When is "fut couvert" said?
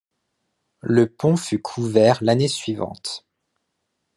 1.37-2.17